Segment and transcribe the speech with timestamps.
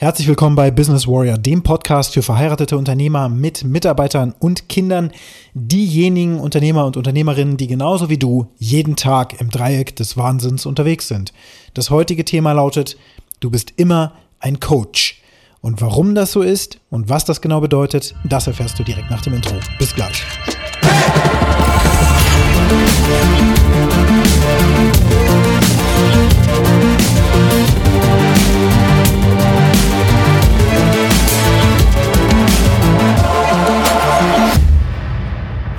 [0.00, 5.12] Herzlich willkommen bei Business Warrior, dem Podcast für verheiratete Unternehmer mit Mitarbeitern und Kindern.
[5.52, 11.06] Diejenigen Unternehmer und Unternehmerinnen, die genauso wie du jeden Tag im Dreieck des Wahnsinns unterwegs
[11.06, 11.34] sind.
[11.74, 12.96] Das heutige Thema lautet,
[13.40, 15.20] du bist immer ein Coach.
[15.60, 19.20] Und warum das so ist und was das genau bedeutet, das erfährst du direkt nach
[19.20, 19.56] dem Intro.
[19.78, 20.24] Bis gleich.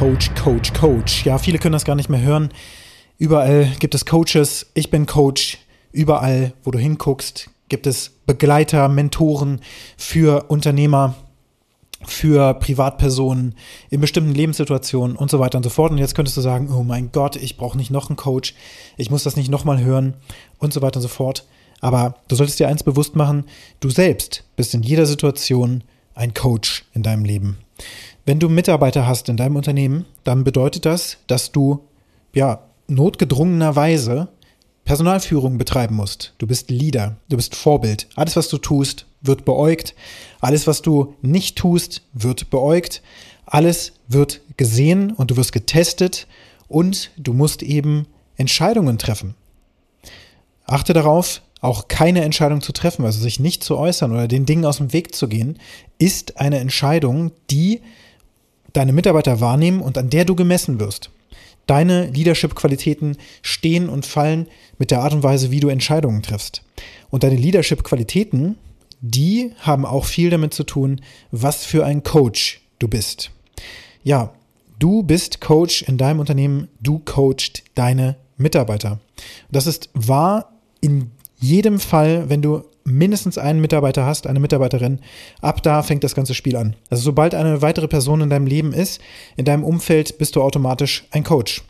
[0.01, 1.25] Coach, Coach, Coach.
[1.25, 2.49] Ja, viele können das gar nicht mehr hören.
[3.19, 4.65] Überall gibt es Coaches.
[4.73, 5.59] Ich bin Coach.
[5.91, 9.61] Überall, wo du hinguckst, gibt es Begleiter, Mentoren
[9.97, 11.13] für Unternehmer,
[12.03, 13.53] für Privatpersonen
[13.91, 15.91] in bestimmten Lebenssituationen und so weiter und so fort.
[15.91, 18.55] Und jetzt könntest du sagen, oh mein Gott, ich brauche nicht noch einen Coach,
[18.97, 20.15] ich muss das nicht nochmal hören
[20.57, 21.45] und so weiter und so fort.
[21.79, 23.43] Aber du solltest dir eins bewusst machen,
[23.79, 25.83] du selbst bist in jeder Situation
[26.15, 27.59] ein Coach in deinem Leben.
[28.25, 31.81] Wenn du Mitarbeiter hast in deinem Unternehmen, dann bedeutet das, dass du
[32.33, 34.27] ja notgedrungenerweise
[34.85, 36.33] Personalführung betreiben musst.
[36.37, 38.07] Du bist Leader, du bist Vorbild.
[38.15, 39.95] Alles, was du tust, wird beäugt.
[40.39, 43.01] Alles, was du nicht tust, wird beäugt.
[43.45, 46.27] Alles wird gesehen und du wirst getestet
[46.67, 48.05] und du musst eben
[48.37, 49.35] Entscheidungen treffen.
[50.65, 54.65] Achte darauf, auch keine Entscheidung zu treffen, also sich nicht zu äußern oder den Dingen
[54.65, 55.59] aus dem Weg zu gehen,
[55.97, 57.81] ist eine Entscheidung, die
[58.73, 61.09] deine Mitarbeiter wahrnehmen und an der du gemessen wirst.
[61.67, 64.47] Deine Leadership-Qualitäten stehen und fallen
[64.77, 66.63] mit der Art und Weise, wie du Entscheidungen triffst.
[67.09, 68.57] Und deine Leadership-Qualitäten,
[69.01, 73.31] die haben auch viel damit zu tun, was für ein Coach du bist.
[74.03, 74.33] Ja,
[74.79, 78.99] du bist Coach in deinem Unternehmen, du coachst deine Mitarbeiter.
[79.51, 81.11] Das ist wahr in
[81.41, 84.99] jedem Fall, wenn du mindestens einen Mitarbeiter hast, eine Mitarbeiterin,
[85.41, 86.75] ab da fängt das ganze Spiel an.
[86.89, 89.01] Also sobald eine weitere Person in deinem Leben ist,
[89.35, 91.63] in deinem Umfeld bist du automatisch ein Coach.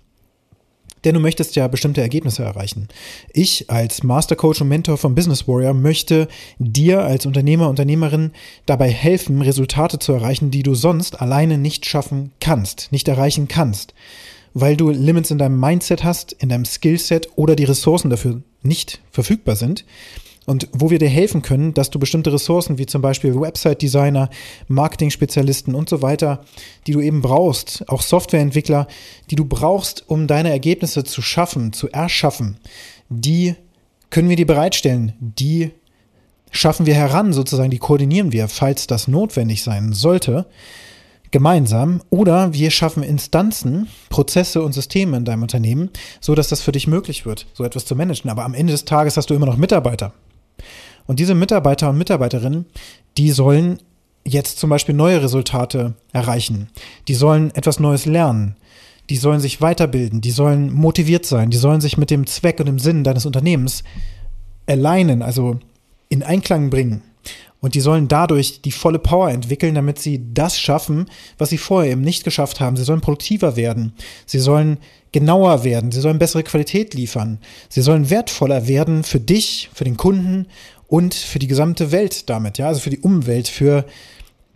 [1.04, 2.88] Denn du möchtest ja bestimmte Ergebnisse erreichen.
[3.34, 6.28] Ich als Master Coach und Mentor von Business Warrior möchte
[6.60, 8.31] dir als Unternehmer, Unternehmerin
[8.68, 13.96] dabei helfen, Resultate zu erreichen, die du sonst alleine nicht schaffen kannst, nicht erreichen kannst.
[14.54, 19.02] Weil du Limits in deinem Mindset hast, in deinem Skillset oder die Ressourcen dafür nicht
[19.12, 19.86] verfügbar sind
[20.46, 24.30] und wo wir dir helfen können, dass du bestimmte Ressourcen wie zum Beispiel Website-Designer,
[24.68, 26.44] Marketing-Spezialisten und so weiter,
[26.88, 28.88] die du eben brauchst, auch Softwareentwickler,
[29.30, 32.58] die du brauchst, um deine Ergebnisse zu schaffen, zu erschaffen,
[33.10, 33.56] die
[34.10, 35.72] können wir dir bereitstellen, die
[36.52, 40.48] schaffen wir heran, sozusagen, die koordinieren wir, falls das notwendig sein sollte,
[41.31, 42.02] gemeinsam.
[42.09, 46.88] Oder wir schaffen Instanzen, Prozesse und Systeme in deinem Unternehmen, so dass das für dich
[46.88, 48.30] möglich wird, so etwas zu managen.
[48.30, 50.14] Aber am Ende des Tages hast du immer noch Mitarbeiter.
[51.08, 52.66] Und diese Mitarbeiter und Mitarbeiterinnen,
[53.18, 53.80] die sollen
[54.24, 56.69] jetzt zum Beispiel neue Resultate erreichen.
[57.08, 58.56] Die sollen etwas Neues lernen.
[59.09, 60.22] Die sollen sich weiterbilden.
[60.22, 61.50] Die sollen motiviert sein.
[61.50, 63.84] Die sollen sich mit dem Zweck und dem Sinn deines Unternehmens
[64.68, 65.59] alleinen, also
[66.08, 67.02] in Einklang bringen.
[67.62, 71.06] Und die sollen dadurch die volle Power entwickeln, damit sie das schaffen,
[71.38, 72.76] was sie vorher eben nicht geschafft haben.
[72.76, 73.94] Sie sollen produktiver werden.
[74.26, 74.80] Sie sollen
[75.12, 75.92] genauer werden.
[75.92, 77.38] Sie sollen bessere Qualität liefern.
[77.70, 80.48] Sie sollen wertvoller werden für dich, für den Kunden
[80.88, 83.86] und für die gesamte Welt damit, ja, also für die Umwelt, für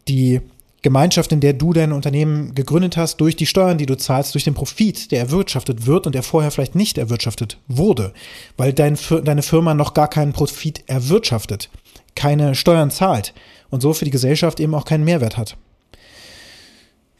[0.08, 0.42] die
[0.82, 4.44] Gemeinschaft, in der du dein Unternehmen gegründet hast, durch die Steuern, die du zahlst, durch
[4.44, 8.14] den Profit, der erwirtschaftet wird und der vorher vielleicht nicht erwirtschaftet wurde,
[8.58, 11.70] weil dein, deine Firma noch gar keinen Profit erwirtschaftet,
[12.16, 13.34] keine Steuern zahlt
[13.70, 15.58] und so für die Gesellschaft eben auch keinen Mehrwert hat.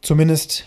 [0.02, 0.66] Zumindest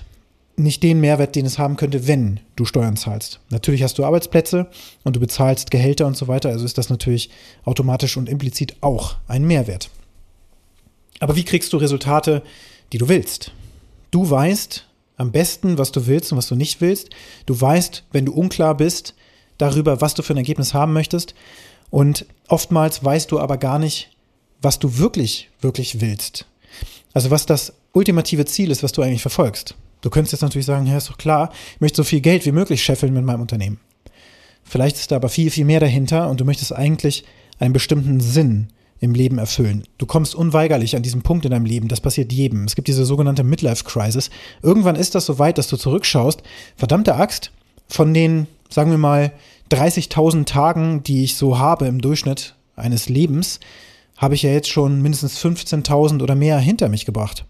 [0.57, 3.41] nicht den Mehrwert, den es haben könnte, wenn du Steuern zahlst.
[3.51, 4.67] Natürlich hast du Arbeitsplätze
[5.05, 7.31] und du bezahlst Gehälter und so weiter, also ist das natürlich
[7.65, 9.91] automatisch und implizit auch ein Mehrwert.
[11.21, 12.43] Aber wie kriegst du Resultate,
[12.93, 13.53] die du willst?
[14.11, 14.87] Du weißt
[15.17, 17.11] am besten, was du willst und was du nicht willst.
[17.47, 19.15] Du weißt, wenn du unklar bist
[19.59, 21.35] darüber, was du für ein Ergebnis haben möchtest.
[21.91, 24.11] Und oftmals weißt du aber gar nicht,
[24.61, 26.47] was du wirklich, wirklich willst.
[27.13, 29.75] Also was das ultimative Ziel ist, was du eigentlich verfolgst.
[30.01, 32.53] Du könntest jetzt natürlich sagen, ja, ist doch klar, ich möchte so viel Geld wie
[32.53, 33.81] möglich scheffeln mit meinem Unternehmen.
[34.63, 37.25] Vielleicht ist da aber viel, viel mehr dahinter und du möchtest eigentlich
[37.59, 38.69] einen bestimmten Sinn
[39.01, 39.85] im Leben erfüllen.
[39.97, 42.65] Du kommst unweigerlich an diesen Punkt in deinem Leben, das passiert jedem.
[42.65, 44.31] Es gibt diese sogenannte Midlife-Crisis.
[44.63, 46.43] Irgendwann ist das so weit, dass du zurückschaust,
[46.77, 47.53] verdammte Axt,
[47.89, 49.33] von den, sagen wir mal,
[49.71, 53.61] 30.000 Tagen, die ich so habe im Durchschnitt eines Lebens,
[54.19, 57.47] habe ich ja jetzt schon mindestens 15.000 oder mehr hinter mich gebracht.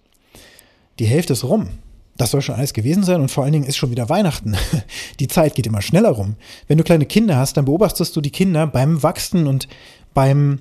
[0.98, 1.68] Die Hälfte ist rum.
[2.16, 4.56] Das soll schon alles gewesen sein und vor allen Dingen ist schon wieder Weihnachten.
[5.20, 6.34] Die Zeit geht immer schneller rum.
[6.66, 9.68] Wenn du kleine Kinder hast, dann beobachtest du die Kinder beim Wachsen und
[10.14, 10.60] beim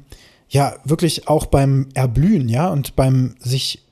[0.50, 3.84] ja, wirklich auch beim Erblühen, ja, und beim sich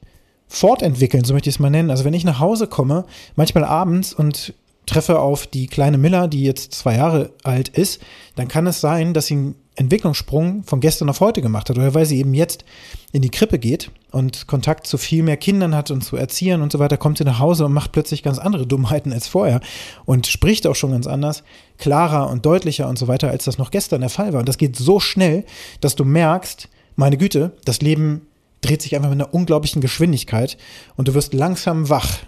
[0.48, 1.90] fortentwickeln, so möchte ich es mal nennen.
[1.90, 4.54] Also wenn ich nach Hause komme, manchmal abends und
[4.86, 8.02] treffe auf die kleine Miller, die jetzt zwei Jahre alt ist,
[8.36, 11.94] dann kann es sein, dass sie einen Entwicklungssprung von gestern auf heute gemacht hat oder
[11.94, 12.63] weil sie eben jetzt
[13.12, 16.72] in die Krippe geht und Kontakt zu viel mehr Kindern hat und zu Erziehern und
[16.72, 19.60] so weiter, kommt sie nach Hause und macht plötzlich ganz andere Dummheiten als vorher
[20.06, 21.44] und spricht auch schon ganz anders,
[21.77, 24.39] klarer und deutlicher und so weiter, als das noch gestern der Fall war.
[24.39, 25.45] Und das geht so schnell,
[25.81, 28.27] dass du merkst, meine Güte, das Leben
[28.62, 30.57] dreht sich einfach mit einer unglaublichen Geschwindigkeit
[30.95, 32.19] und du wirst langsam wach.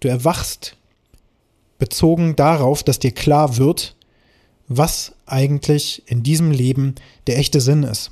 [0.00, 0.76] Du erwachst
[1.78, 3.95] bezogen darauf, dass dir klar wird,
[4.68, 6.94] was eigentlich in diesem Leben
[7.26, 8.10] der echte Sinn ist.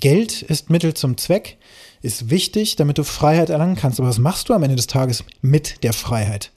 [0.00, 1.56] Geld ist Mittel zum Zweck,
[2.02, 3.98] ist wichtig, damit du Freiheit erlangen kannst.
[3.98, 6.52] Aber was machst du am Ende des Tages mit der Freiheit?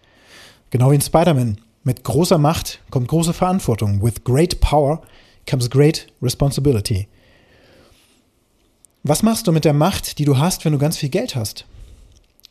[0.71, 1.59] Genau wie in Spider-Man.
[1.83, 4.03] Mit großer Macht kommt große Verantwortung.
[4.03, 5.01] With great power
[5.47, 7.07] comes great responsibility.
[9.03, 11.65] Was machst du mit der Macht, die du hast, wenn du ganz viel Geld hast?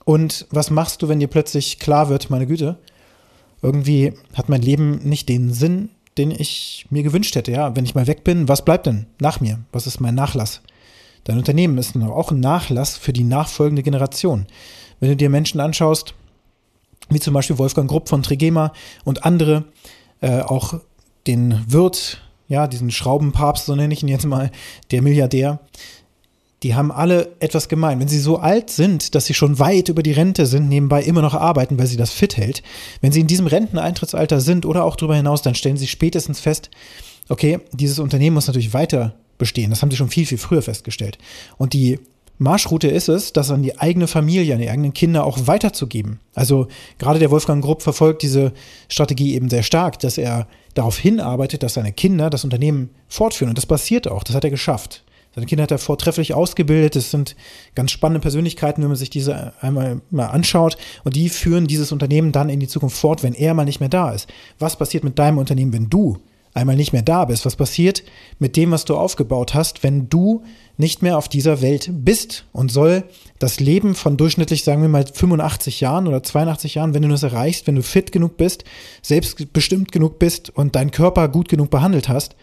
[0.05, 2.79] Und was machst du, wenn dir plötzlich klar wird, meine Güte,
[3.61, 7.53] irgendwie hat mein Leben nicht den Sinn, den ich mir gewünscht hätte.
[7.53, 9.61] Ja, wenn ich mal weg bin, was bleibt denn nach mir?
[9.73, 10.61] Was ist mein Nachlass?
[11.25, 14.47] Dein Unternehmen ist auch ein Nachlass für die nachfolgende Generation.
[15.01, 16.15] Wenn du dir Menschen anschaust,
[17.09, 18.73] wie zum Beispiel Wolfgang Grupp von Trigema
[19.05, 19.65] und andere,
[20.21, 20.75] äh, auch
[21.27, 24.51] den Wirt, ja, diesen Schraubenpapst, so nenne ich ihn jetzt mal,
[24.91, 25.61] der Milliardär,
[26.63, 28.01] die haben alle etwas gemein.
[28.01, 31.23] Wenn sie so alt sind, dass sie schon weit über die Rente sind, nebenbei immer
[31.23, 32.63] noch arbeiten, weil sie das fit hält,
[33.01, 36.71] wenn sie in diesem Renteneintrittsalter sind oder auch darüber hinaus, dann stellen sie spätestens fest,
[37.29, 39.71] okay, dieses Unternehmen muss natürlich weiter bestehen.
[39.71, 41.19] Das haben sie schon viel, viel früher festgestellt.
[41.59, 42.01] Und die
[42.39, 46.21] Marschroute ist es, das an die eigene Familie, an die eigenen Kinder auch weiterzugeben.
[46.35, 46.69] Also
[46.99, 48.53] gerade der Wolfgang Grupp verfolgt diese
[48.89, 53.51] Strategie eben sehr stark, dass er darauf hinarbeitet, dass seine Kinder das Unternehmen fortführen.
[53.51, 54.23] Und das passiert auch.
[54.23, 55.03] Das hat er geschafft.
[55.39, 56.97] Seine Kinder hat er vortrefflich ausgebildet.
[56.97, 57.37] Das sind
[57.77, 60.77] ganz spannende Persönlichkeiten, wenn man sich diese einmal mal anschaut.
[61.05, 63.89] Und die führen dieses Unternehmen dann in die Zukunft fort, wenn er mal nicht mehr
[63.89, 64.29] da ist.
[64.59, 66.19] Was passiert mit deinem Unternehmen, wenn du
[66.55, 67.47] einmal nicht mehr da bist?
[67.47, 68.03] Was passiert
[68.41, 70.43] mit dem, was du aufgebaut hast, wenn du
[70.77, 72.45] nicht mehr auf dieser Welt bist?
[72.53, 73.05] Und soll
[73.39, 77.23] das Leben von durchschnittlich, sagen wir mal, 85 Jahren oder 82 Jahren, wenn du das
[77.23, 78.65] erreichst, wenn du fit genug bist,
[79.03, 82.35] selbstbestimmt genug bist und deinen Körper gut genug behandelt hast,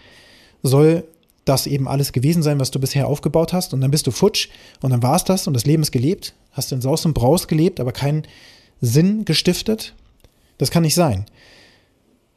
[0.63, 1.03] soll
[1.45, 3.73] das eben alles gewesen sein, was du bisher aufgebaut hast.
[3.73, 4.49] Und dann bist du futsch
[4.81, 6.33] und dann war es das und das Leben ist gelebt.
[6.51, 8.23] Hast in Saus und Braus gelebt, aber keinen
[8.81, 9.93] Sinn gestiftet.
[10.57, 11.25] Das kann nicht sein.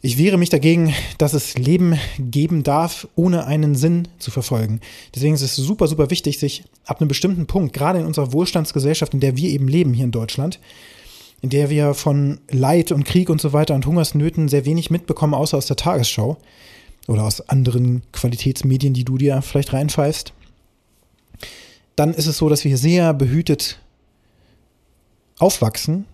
[0.01, 4.81] Ich wehre mich dagegen, dass es Leben geben darf, ohne einen Sinn zu verfolgen.
[5.13, 9.13] Deswegen ist es super, super wichtig, sich ab einem bestimmten Punkt, gerade in unserer Wohlstandsgesellschaft,
[9.15, 10.61] in der wir eben leben hier in Deutschland,
[11.41, 15.35] in der wir von Leid und Krieg und so weiter und Hungersnöten sehr wenig mitbekommen,
[15.35, 16.37] außer aus der Tagesschau,
[17.09, 20.33] oder aus anderen Qualitätsmedien, die du dir vielleicht reinpfeifst,
[21.97, 23.81] dann ist es so, dass wir sehr behütet
[25.39, 26.05] aufwachsen,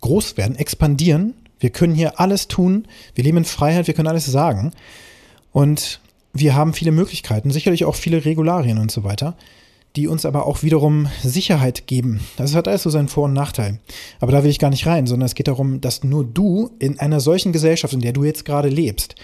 [0.00, 1.34] groß werden, expandieren.
[1.58, 2.86] Wir können hier alles tun.
[3.14, 4.70] Wir leben in Freiheit, wir können alles sagen.
[5.52, 6.00] Und
[6.32, 9.36] wir haben viele Möglichkeiten, sicherlich auch viele Regularien und so weiter,
[9.96, 12.20] die uns aber auch wiederum Sicherheit geben.
[12.36, 13.80] Das hat alles so seinen Vor- und Nachteil.
[14.20, 17.00] Aber da will ich gar nicht rein, sondern es geht darum, dass nur du in
[17.00, 19.16] einer solchen Gesellschaft, in der du jetzt gerade lebst,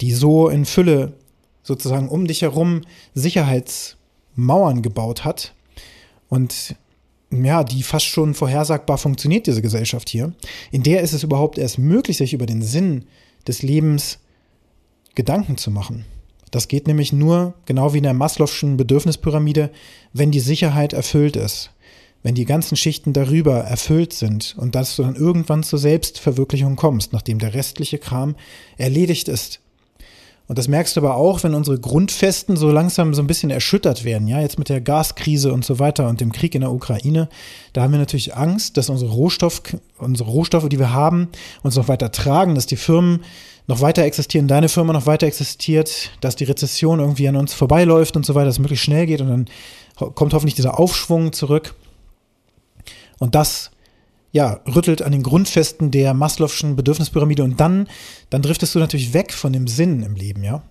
[0.00, 1.14] die so in Fülle
[1.62, 2.82] sozusagen um dich herum
[3.14, 5.54] Sicherheitsmauern gebaut hat
[6.28, 6.76] und
[7.32, 10.32] ja, die fast schon vorhersagbar funktioniert, diese Gesellschaft hier,
[10.72, 13.04] in der ist es überhaupt erst möglich, sich über den Sinn
[13.46, 14.18] des Lebens
[15.14, 16.04] Gedanken zu machen.
[16.50, 19.70] Das geht nämlich nur, genau wie in der Maslow'schen Bedürfnispyramide,
[20.12, 21.70] wenn die Sicherheit erfüllt ist.
[22.22, 27.12] Wenn die ganzen Schichten darüber erfüllt sind und dass du dann irgendwann zur Selbstverwirklichung kommst,
[27.12, 28.34] nachdem der restliche Kram
[28.76, 29.60] erledigt ist.
[30.50, 34.02] Und das merkst du aber auch, wenn unsere Grundfesten so langsam so ein bisschen erschüttert
[34.02, 34.26] werden.
[34.26, 37.28] Ja, jetzt mit der Gaskrise und so weiter und dem Krieg in der Ukraine.
[37.72, 39.62] Da haben wir natürlich Angst, dass unsere Rohstoff,
[39.98, 41.28] unsere Rohstoffe, die wir haben,
[41.62, 43.22] uns noch weiter tragen, dass die Firmen
[43.68, 48.16] noch weiter existieren, deine Firma noch weiter existiert, dass die Rezession irgendwie an uns vorbeiläuft
[48.16, 51.76] und so weiter, dass es möglichst schnell geht und dann kommt hoffentlich dieser Aufschwung zurück.
[53.20, 53.70] Und das
[54.32, 57.88] ja, rüttelt an den Grundfesten der Maslow'schen Bedürfnispyramide und dann,
[58.30, 60.62] dann driftest du natürlich weg von dem Sinn im Leben, ja.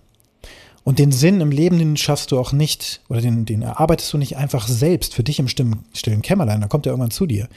[0.82, 4.18] Und den Sinn im Leben, den schaffst du auch nicht, oder den, den erarbeitest du
[4.18, 7.48] nicht einfach selbst für dich im stillen Kämmerlein, da kommt er irgendwann zu dir.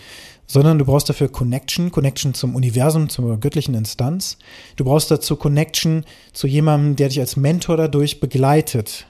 [0.45, 4.37] Sondern du brauchst dafür Connection, Connection zum Universum, zur göttlichen Instanz.
[4.75, 9.07] Du brauchst dazu Connection zu jemandem, der dich als Mentor dadurch begleitet.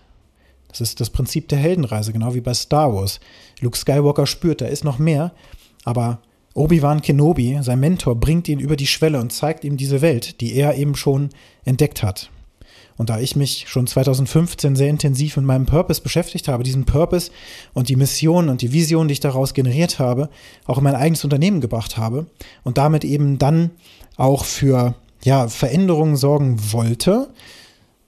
[0.68, 3.20] Das ist das Prinzip der Heldenreise, genau wie bei Star Wars.
[3.62, 5.34] Luke Skywalker spürt, da ist noch mehr,
[5.86, 6.20] aber
[6.54, 10.54] Obi-Wan Kenobi, sein Mentor, bringt ihn über die Schwelle und zeigt ihm diese Welt, die
[10.54, 11.30] er eben schon
[11.66, 12.30] entdeckt hat.
[12.96, 17.32] Und da ich mich schon 2015 sehr intensiv mit meinem Purpose beschäftigt habe, diesen Purpose
[17.74, 20.30] und die Mission und die Vision, die ich daraus generiert habe,
[20.66, 22.28] auch in mein eigenes Unternehmen gebracht habe
[22.64, 23.72] und damit eben dann
[24.16, 24.94] auch für
[25.24, 27.30] ja, Veränderungen sorgen wollte,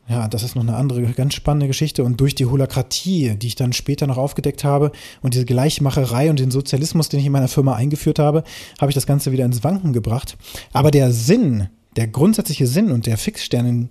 [0.08, 2.04] ja, das ist noch eine andere ganz spannende Geschichte.
[2.04, 6.40] Und durch die Holakratie, die ich dann später noch aufgedeckt habe und diese Gleichmacherei und
[6.40, 8.44] den Sozialismus, den ich in meiner Firma eingeführt habe,
[8.80, 10.38] habe ich das Ganze wieder ins Wanken gebracht.
[10.74, 13.90] Aber der Sinn, der grundsätzliche Sinn und der Fixstern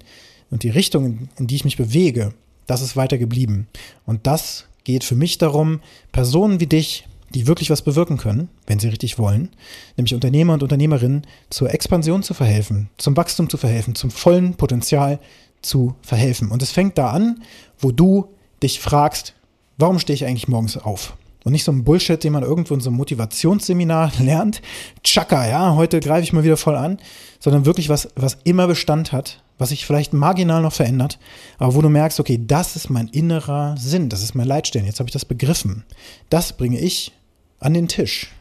[0.51, 2.33] und die Richtung, in, die ich mich bewege,
[2.67, 3.67] das ist weiter geblieben.
[4.07, 5.81] Und das geht für mich darum,
[6.13, 9.51] Personen wie dich, die wirklich was bewirken können, wenn sie richtig wollen,
[9.97, 15.19] nämlich Unternehmer und Unternehmerinnen zur Expansion zu verhelfen, zum Wachstum zu verhelfen, zum vollen Potenzial
[15.65, 16.51] zu verhelfen.
[16.51, 17.43] Und es fängt da an,
[17.79, 18.29] wo du
[18.63, 19.35] dich fragst,
[19.77, 21.17] warum stehe ich eigentlich morgens auf?
[21.45, 24.63] Und nicht so ein Bullshit, den man irgendwo in so einem Motivationsseminar lernt.
[25.03, 26.99] Chaka, ja, heute greife ich mal wieder voll an,
[27.39, 31.19] sondern wirklich was, was immer Bestand hat, was sich vielleicht marginal noch verändert,
[31.59, 35.01] aber wo du merkst, okay, das ist mein innerer Sinn, das ist mein Leitstern, jetzt
[35.01, 35.85] habe ich das begriffen.
[36.31, 37.13] Das bringe ich
[37.61, 38.33] an den Tisch.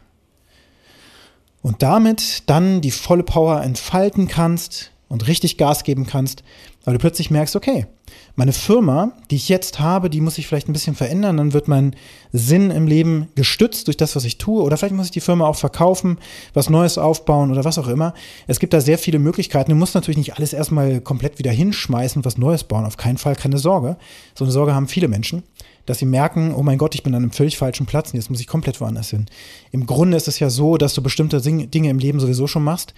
[1.62, 6.44] Und damit dann die volle Power entfalten kannst und richtig Gas geben kannst,
[6.86, 7.86] weil du plötzlich merkst, okay,
[8.36, 11.68] meine Firma, die ich jetzt habe, die muss sich vielleicht ein bisschen verändern, dann wird
[11.68, 11.96] mein
[12.32, 15.46] Sinn im Leben gestützt durch das, was ich tue, oder vielleicht muss ich die Firma
[15.46, 16.18] auch verkaufen,
[16.56, 18.16] was Neues aufbauen oder was auch immer.
[18.48, 19.70] Es gibt da sehr viele Möglichkeiten.
[19.70, 23.36] Du musst natürlich nicht alles erstmal komplett wieder hinschmeißen was Neues bauen, auf keinen Fall,
[23.36, 23.98] keine Sorge.
[24.34, 25.44] So eine Sorge haben viele Menschen
[25.86, 28.30] dass sie merken, oh mein Gott, ich bin an einem völlig falschen Platz und jetzt
[28.30, 29.26] muss ich komplett woanders hin.
[29.72, 32.94] Im Grunde ist es ja so, dass du bestimmte Dinge im Leben sowieso schon machst,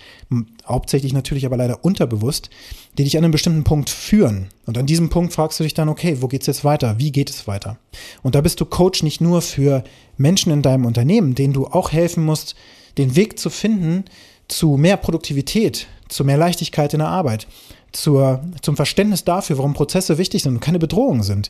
[0.67, 2.49] hauptsächlich natürlich aber leider unterbewusst,
[2.97, 4.49] die dich an einem bestimmten Punkt führen.
[4.65, 6.99] Und an diesem Punkt fragst du dich dann, okay, wo geht's jetzt weiter?
[6.99, 7.77] Wie geht es weiter?
[8.21, 9.83] Und da bist du Coach nicht nur für
[10.17, 12.55] Menschen in deinem Unternehmen, denen du auch helfen musst,
[12.97, 14.05] den Weg zu finden
[14.47, 17.47] zu mehr Produktivität, zu mehr Leichtigkeit in der Arbeit,
[17.91, 21.49] zur, zum Verständnis dafür, warum Prozesse wichtig sind und keine Bedrohungen sind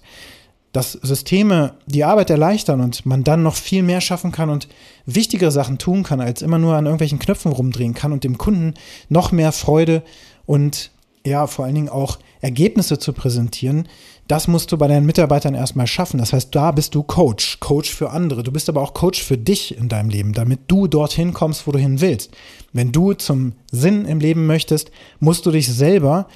[0.75, 4.67] dass Systeme die Arbeit erleichtern und man dann noch viel mehr schaffen kann und
[5.05, 8.73] wichtigere Sachen tun kann, als immer nur an irgendwelchen Knöpfen rumdrehen kann und dem Kunden
[9.07, 10.03] noch mehr Freude
[10.45, 10.91] und
[11.25, 13.87] ja, vor allen Dingen auch Ergebnisse zu präsentieren,
[14.27, 16.17] das musst du bei deinen Mitarbeitern erstmal schaffen.
[16.17, 18.43] Das heißt, da bist du Coach, Coach für andere.
[18.43, 21.71] Du bist aber auch Coach für dich in deinem Leben, damit du dorthin kommst, wo
[21.71, 22.31] du hin willst.
[22.73, 26.27] Wenn du zum Sinn im Leben möchtest, musst du dich selber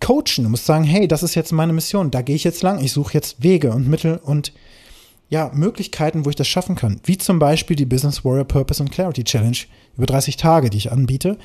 [0.00, 0.44] coachen.
[0.44, 2.92] Du musst sagen, hey, das ist jetzt meine Mission, da gehe ich jetzt lang, ich
[2.92, 4.52] suche jetzt Wege und Mittel und
[5.28, 7.00] ja, Möglichkeiten, wo ich das schaffen kann.
[7.04, 9.58] Wie zum Beispiel die Business Warrior Purpose and Clarity Challenge
[9.96, 11.36] über 30 Tage, die ich anbiete.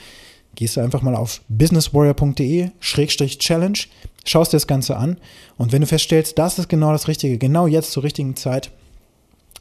[0.54, 3.80] Gehst du einfach mal auf businesswarrior.de-challenge,
[4.26, 5.18] schaust dir das Ganze an
[5.58, 8.70] und wenn du feststellst, das ist genau das Richtige, genau jetzt zur richtigen Zeit,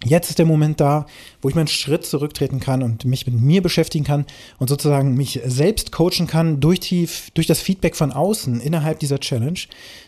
[0.03, 1.05] Jetzt ist der Moment da,
[1.43, 4.25] wo ich meinen Schritt zurücktreten kann und mich mit mir beschäftigen kann
[4.59, 9.21] und sozusagen mich selbst coachen kann durch, die, durch das Feedback von außen innerhalb dieser
[9.21, 9.61] Challenge.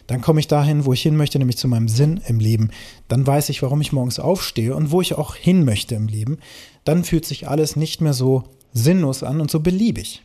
[0.06, 2.70] Dann komme ich dahin, wo ich hin möchte, nämlich zu meinem Sinn im Leben.
[3.08, 6.38] Dann weiß ich, warum ich morgens aufstehe und wo ich auch hin möchte im Leben.
[6.84, 10.22] Dann fühlt sich alles nicht mehr so sinnlos an und so beliebig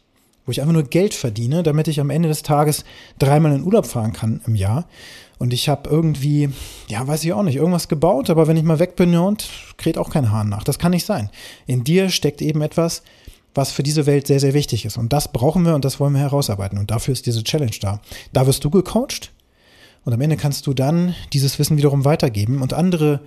[0.47, 2.85] wo ich einfach nur Geld verdiene, damit ich am Ende des Tages
[3.19, 4.87] dreimal in Urlaub fahren kann im Jahr.
[5.37, 6.49] Und ich habe irgendwie,
[6.87, 9.97] ja, weiß ich auch nicht, irgendwas gebaut, aber wenn ich mal weg bin, und kräht
[9.97, 10.63] auch kein Hahn nach.
[10.63, 11.29] Das kann nicht sein.
[11.67, 13.03] In dir steckt eben etwas,
[13.53, 14.97] was für diese Welt sehr, sehr wichtig ist.
[14.97, 16.79] Und das brauchen wir und das wollen wir herausarbeiten.
[16.79, 17.99] Und dafür ist diese Challenge da.
[18.31, 19.31] Da wirst du gecoacht
[20.05, 23.19] und am Ende kannst du dann dieses Wissen wiederum weitergeben und andere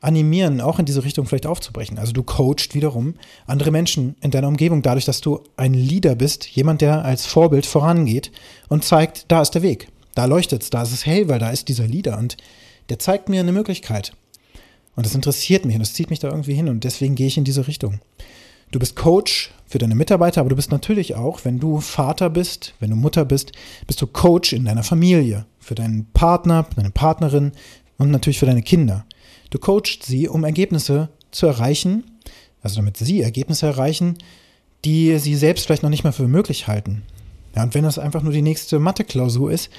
[0.00, 1.98] animieren, auch in diese Richtung vielleicht aufzubrechen.
[1.98, 3.14] Also du coachst wiederum
[3.46, 7.66] andere Menschen in deiner Umgebung dadurch, dass du ein Leader bist, jemand, der als Vorbild
[7.66, 8.32] vorangeht
[8.68, 11.50] und zeigt, da ist der Weg, da leuchtet es, da ist es hell, weil da
[11.50, 12.36] ist dieser Leader und
[12.88, 14.12] der zeigt mir eine Möglichkeit.
[14.96, 17.38] Und das interessiert mich und das zieht mich da irgendwie hin und deswegen gehe ich
[17.38, 18.00] in diese Richtung.
[18.72, 22.74] Du bist Coach für deine Mitarbeiter, aber du bist natürlich auch, wenn du Vater bist,
[22.80, 23.52] wenn du Mutter bist,
[23.86, 27.52] bist du Coach in deiner Familie, für deinen Partner, deine Partnerin
[27.98, 29.04] und natürlich für deine Kinder.
[29.50, 32.04] Du coachst sie, um Ergebnisse zu erreichen,
[32.62, 34.18] also damit sie Ergebnisse erreichen,
[34.84, 37.02] die sie selbst vielleicht noch nicht mal für möglich halten.
[37.54, 39.70] Ja, und wenn das einfach nur die nächste Mathe-Klausur ist,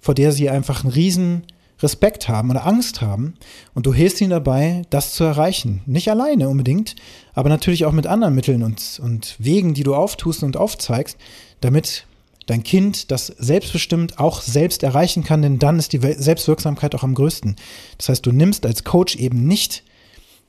[0.00, 1.44] vor der sie einfach einen riesen
[1.80, 3.34] Respekt haben oder Angst haben
[3.74, 5.82] und du hilfst ihnen dabei, das zu erreichen.
[5.86, 6.96] Nicht alleine unbedingt,
[7.34, 11.18] aber natürlich auch mit anderen Mitteln und, und Wegen, die du auftust und aufzeigst,
[11.60, 12.06] damit
[12.46, 17.14] dein Kind das selbstbestimmt auch selbst erreichen kann, denn dann ist die Selbstwirksamkeit auch am
[17.14, 17.56] größten.
[17.98, 19.84] Das heißt, du nimmst als Coach eben nicht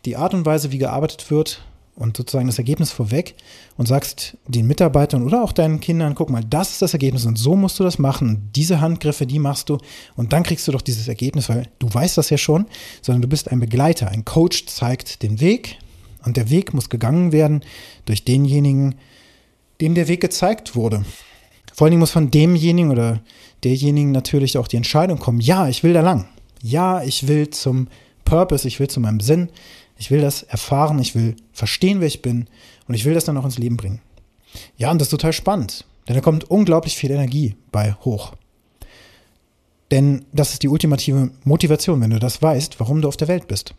[0.05, 1.63] die Art und Weise, wie gearbeitet wird
[1.95, 3.35] und sozusagen das Ergebnis vorweg
[3.77, 7.37] und sagst den Mitarbeitern oder auch deinen Kindern, guck mal, das ist das Ergebnis und
[7.37, 9.77] so musst du das machen diese Handgriffe, die machst du
[10.15, 12.65] und dann kriegst du doch dieses Ergebnis, weil du weißt das ja schon,
[13.01, 14.09] sondern du bist ein Begleiter.
[14.09, 15.77] Ein Coach zeigt den Weg
[16.25, 17.61] und der Weg muss gegangen werden
[18.05, 18.95] durch denjenigen,
[19.79, 21.05] dem der Weg gezeigt wurde.
[21.73, 23.21] Vor allen Dingen muss von demjenigen oder
[23.63, 26.27] derjenigen natürlich auch die Entscheidung kommen, ja, ich will da lang.
[26.61, 27.87] Ja, ich will zum
[28.25, 29.49] Purpose, ich will zu meinem Sinn,
[29.97, 32.47] ich will das erfahren, ich will verstehen, wer ich bin
[32.87, 34.01] und ich will das dann auch ins Leben bringen.
[34.77, 38.33] Ja, und das ist total spannend, denn da kommt unglaublich viel Energie bei hoch.
[39.89, 43.47] Denn das ist die ultimative Motivation, wenn du das weißt, warum du auf der Welt
[43.47, 43.73] bist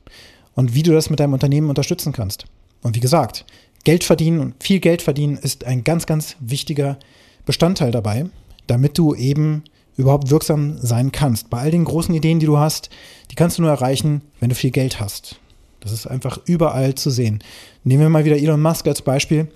[0.54, 2.44] und wie du das mit deinem Unternehmen unterstützen kannst.
[2.82, 3.44] Und wie gesagt,
[3.84, 6.98] Geld verdienen und viel Geld verdienen ist ein ganz, ganz wichtiger
[7.46, 8.26] Bestandteil dabei,
[8.66, 9.62] damit du eben
[9.96, 11.50] überhaupt wirksam sein kannst.
[11.50, 12.90] Bei all den großen Ideen, die du hast,
[13.30, 15.36] die kannst du nur erreichen, wenn du viel Geld hast.
[15.80, 17.42] Das ist einfach überall zu sehen.
[17.84, 19.48] Nehmen wir mal wieder Elon Musk als Beispiel.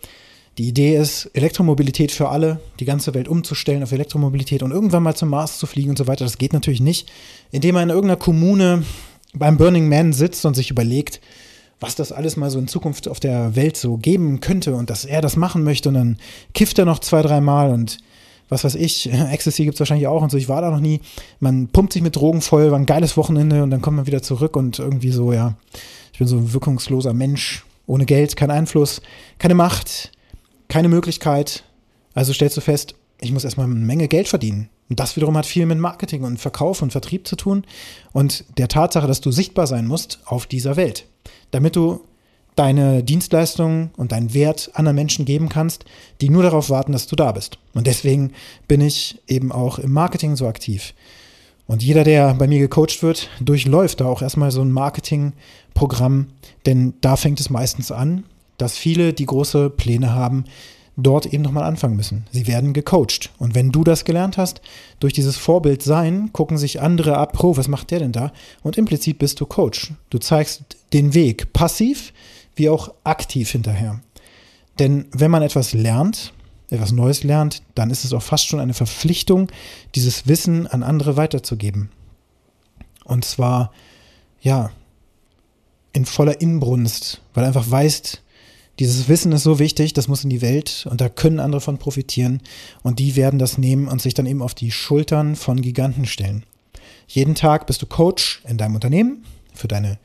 [0.59, 5.14] Die Idee ist, Elektromobilität für alle, die ganze Welt umzustellen auf Elektromobilität und irgendwann mal
[5.14, 6.25] zum Mars zu fliegen und so weiter.
[6.25, 7.11] Das geht natürlich nicht,
[7.52, 8.83] indem er in irgendeiner Kommune
[9.33, 11.21] beim Burning Man sitzt und sich überlegt,
[11.81, 15.05] was das alles mal so in Zukunft auf der Welt so geben könnte und dass
[15.05, 16.19] er das machen möchte und dann
[16.55, 17.99] kifft er noch zwei, dreimal und
[18.49, 21.01] was weiß ich, Ecstasy gibt es wahrscheinlich auch und so, ich war da noch nie.
[21.41, 24.23] Man pumpt sich mit Drogen voll, war ein geiles Wochenende und dann kommt man wieder
[24.23, 25.55] zurück und irgendwie so, ja,
[26.13, 29.01] ich bin so ein wirkungsloser Mensch, ohne Geld, kein Einfluss,
[29.39, 30.13] keine Macht,
[30.69, 31.65] keine Möglichkeit.
[32.15, 34.69] Also stellst du fest, ich muss erstmal eine Menge Geld verdienen.
[34.89, 37.65] Und das wiederum hat viel mit Marketing und Verkauf und Vertrieb zu tun
[38.13, 41.05] und der Tatsache, dass du sichtbar sein musst auf dieser Welt,
[41.50, 42.00] damit du
[42.59, 45.85] deine Dienstleistungen und deinen Wert anderen Menschen geben kannst,
[46.21, 47.59] die nur darauf warten, dass du da bist.
[47.73, 48.33] Und deswegen
[48.67, 50.93] bin ich eben auch im Marketing so aktiv.
[51.69, 56.28] Und jeder, der bei mir gecoacht wird, durchläuft da auch erstmal so ein Marketingprogramm,
[56.67, 58.25] denn da fängt es meistens an,
[58.57, 60.45] dass viele, die große Pläne haben,
[60.99, 62.26] dort eben nochmal anfangen müssen.
[62.33, 63.31] Sie werden gecoacht.
[63.38, 64.61] Und wenn du das gelernt hast,
[64.99, 68.33] durch dieses Vorbild sein, gucken sich andere ab, oh, was macht der denn da?
[68.62, 69.93] Und implizit bist du Coach.
[70.11, 72.12] Du zeigst den Weg passiv,
[72.57, 74.00] wie auch aktiv hinterher.
[74.81, 76.33] Denn wenn man etwas lernt,
[76.69, 79.50] etwas Neues lernt, dann ist es auch fast schon eine Verpflichtung,
[79.95, 81.90] dieses Wissen an andere weiterzugeben.
[83.05, 83.73] Und zwar,
[84.40, 84.71] ja,
[85.93, 88.21] in voller Inbrunst, weil einfach weißt,
[88.79, 91.79] dieses Wissen ist so wichtig, das muss in die Welt und da können andere von
[91.79, 92.41] profitieren
[92.83, 96.45] und die werden das nehmen und sich dann eben auf die Schultern von Giganten stellen.
[97.07, 99.99] Jeden Tag bist du Coach in deinem Unternehmen, für deine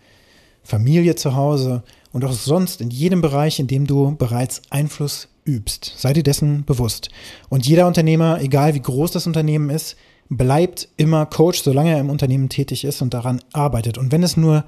[0.64, 5.94] Familie zu Hause und auch sonst in jedem Bereich, in dem du bereits Einfluss übst.
[5.98, 7.10] Sei dir dessen bewusst.
[7.50, 9.98] Und jeder Unternehmer, egal wie groß das Unternehmen ist,
[10.30, 13.98] bleibt immer Coach, solange er im Unternehmen tätig ist und daran arbeitet.
[13.98, 14.64] Und wenn es nur,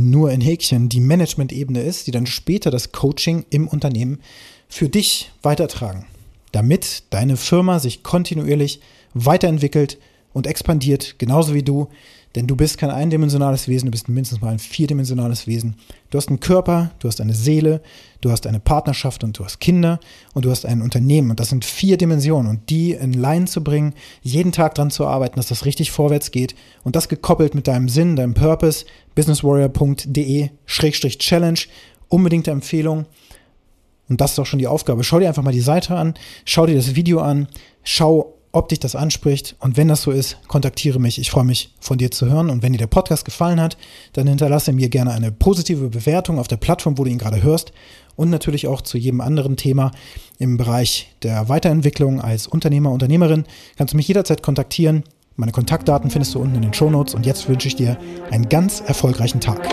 [0.00, 4.20] nur in Häkchen die Management-Ebene ist, die dann später das Coaching im Unternehmen
[4.68, 6.06] für dich weitertragen,
[6.52, 8.80] damit deine Firma sich kontinuierlich
[9.14, 9.98] weiterentwickelt
[10.32, 11.88] und expandiert, genauso wie du
[12.36, 15.74] denn du bist kein eindimensionales Wesen, du bist mindestens mal ein vierdimensionales Wesen.
[16.10, 17.80] Du hast einen Körper, du hast eine Seele,
[18.20, 19.98] du hast eine Partnerschaft und du hast Kinder
[20.32, 21.30] und du hast ein Unternehmen.
[21.30, 22.48] Und das sind vier Dimensionen.
[22.48, 26.30] Und die in Line zu bringen, jeden Tag dran zu arbeiten, dass das richtig vorwärts
[26.30, 28.84] geht und das gekoppelt mit deinem Sinn, deinem Purpose,
[29.16, 31.60] businesswarrior.de-challenge,
[32.08, 33.06] unbedingte Empfehlung.
[34.08, 35.02] Und das ist auch schon die Aufgabe.
[35.02, 36.14] Schau dir einfach mal die Seite an,
[36.44, 37.48] schau dir das Video an,
[37.82, 39.56] schau ob dich das anspricht.
[39.60, 41.18] Und wenn das so ist, kontaktiere mich.
[41.18, 42.50] Ich freue mich, von dir zu hören.
[42.50, 43.76] Und wenn dir der Podcast gefallen hat,
[44.12, 47.72] dann hinterlasse mir gerne eine positive Bewertung auf der Plattform, wo du ihn gerade hörst.
[48.16, 49.92] Und natürlich auch zu jedem anderen Thema
[50.38, 53.44] im Bereich der Weiterentwicklung als Unternehmer, Unternehmerin
[53.76, 55.04] kannst du mich jederzeit kontaktieren.
[55.36, 57.14] Meine Kontaktdaten findest du unten in den Show Notes.
[57.14, 57.96] Und jetzt wünsche ich dir
[58.30, 59.68] einen ganz erfolgreichen Tag.